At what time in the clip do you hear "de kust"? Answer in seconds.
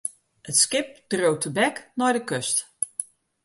2.15-2.57